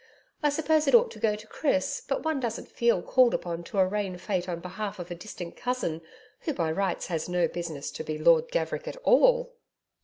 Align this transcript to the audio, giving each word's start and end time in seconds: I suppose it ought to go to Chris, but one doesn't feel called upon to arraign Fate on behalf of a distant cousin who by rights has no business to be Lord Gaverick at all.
I 0.41 0.49
suppose 0.49 0.87
it 0.87 0.95
ought 0.95 1.11
to 1.11 1.19
go 1.19 1.35
to 1.35 1.45
Chris, 1.45 2.01
but 2.07 2.23
one 2.25 2.39
doesn't 2.39 2.71
feel 2.71 3.03
called 3.03 3.35
upon 3.35 3.63
to 3.65 3.77
arraign 3.77 4.17
Fate 4.17 4.49
on 4.49 4.59
behalf 4.59 4.97
of 4.97 5.11
a 5.11 5.13
distant 5.13 5.55
cousin 5.55 6.01
who 6.39 6.55
by 6.55 6.71
rights 6.71 7.05
has 7.05 7.29
no 7.29 7.47
business 7.47 7.91
to 7.91 8.03
be 8.03 8.17
Lord 8.17 8.49
Gaverick 8.51 8.87
at 8.87 8.97
all. 9.03 9.53